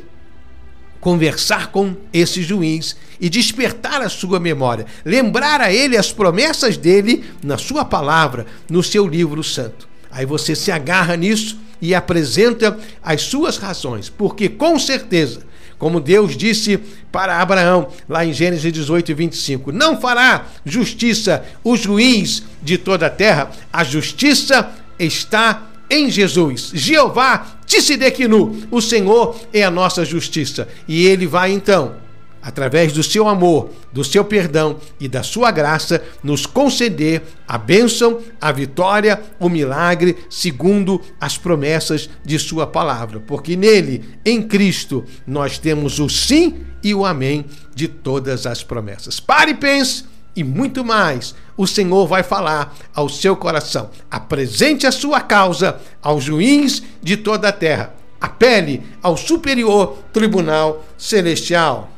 conversar 0.99 1.71
com 1.71 1.95
esse 2.11 2.41
juiz 2.41 2.95
e 3.19 3.29
despertar 3.29 4.01
a 4.01 4.09
sua 4.09 4.39
memória, 4.39 4.85
lembrar 5.05 5.61
a 5.61 5.71
ele 5.71 5.95
as 5.95 6.11
promessas 6.11 6.77
dele 6.77 7.23
na 7.43 7.57
sua 7.57 7.85
palavra, 7.85 8.45
no 8.69 8.81
seu 8.81 9.07
livro 9.07 9.43
santo. 9.43 9.87
Aí 10.09 10.25
você 10.25 10.55
se 10.55 10.71
agarra 10.71 11.15
nisso 11.15 11.59
e 11.81 11.93
apresenta 11.93 12.77
as 13.03 13.21
suas 13.21 13.57
razões, 13.57 14.09
porque 14.09 14.49
com 14.49 14.79
certeza 14.79 15.41
como 15.77 15.99
Deus 15.99 16.35
disse 16.35 16.79
para 17.11 17.39
Abraão, 17.39 17.89
lá 18.09 18.25
em 18.25 18.33
Gênesis 18.33 18.71
18 18.71 19.11
e 19.11 19.13
25: 19.13 19.71
Não 19.71 19.99
fará 19.99 20.45
justiça 20.65 21.45
o 21.63 21.75
juiz 21.77 22.43
de 22.61 22.77
toda 22.77 23.07
a 23.07 23.11
terra, 23.11 23.51
a 23.71 23.83
justiça 23.83 24.71
está 24.97 25.67
em 25.89 26.09
Jesus. 26.09 26.71
Jeová 26.73 27.57
Tissidekinu, 27.65 28.67
o 28.71 28.81
Senhor 28.81 29.39
é 29.53 29.63
a 29.63 29.71
nossa 29.71 30.03
justiça. 30.03 30.67
E 30.87 31.05
ele 31.05 31.27
vai 31.27 31.51
então 31.51 32.06
através 32.47 32.93
do 32.93 33.03
seu 33.03 33.27
amor, 33.27 33.71
do 33.91 34.05
seu 34.05 34.23
perdão 34.23 34.77
e 35.01 35.09
da 35.09 35.21
sua 35.21 35.51
graça, 35.51 36.01
nos 36.23 36.45
conceder 36.45 37.21
a 37.45 37.57
bênção, 37.57 38.21
a 38.39 38.53
vitória, 38.53 39.21
o 39.37 39.49
milagre, 39.49 40.15
segundo 40.29 41.01
as 41.19 41.37
promessas 41.37 42.09
de 42.23 42.39
Sua 42.39 42.65
palavra. 42.65 43.19
Porque 43.19 43.57
nele, 43.57 44.17
em 44.25 44.41
Cristo, 44.41 45.03
nós 45.27 45.57
temos 45.59 45.99
o 45.99 46.07
sim 46.07 46.61
e 46.81 46.95
o 46.95 47.05
amém 47.05 47.43
de 47.75 47.89
todas 47.89 48.45
as 48.45 48.63
promessas. 48.63 49.19
Pare 49.19 49.51
e 49.51 49.55
pense 49.55 50.05
e 50.33 50.41
muito 50.41 50.85
mais. 50.85 51.35
O 51.57 51.67
Senhor 51.67 52.07
vai 52.07 52.23
falar 52.23 52.73
ao 52.95 53.09
seu 53.09 53.35
coração. 53.35 53.89
Apresente 54.09 54.87
a 54.87 54.91
sua 54.93 55.19
causa 55.19 55.81
ao 56.01 56.21
juiz 56.21 56.81
de 57.03 57.17
toda 57.17 57.49
a 57.49 57.51
terra. 57.51 57.93
Apele 58.21 58.83
ao 59.03 59.17
superior 59.17 59.97
tribunal 60.13 60.85
celestial. 60.97 61.96